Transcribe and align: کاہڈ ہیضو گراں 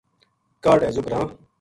کاہڈ 0.63 0.79
ہیضو 0.87 1.01
گراں 1.05 1.25